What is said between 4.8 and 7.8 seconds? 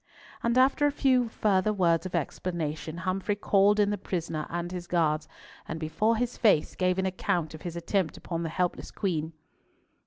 guards, and before his face gave an account of his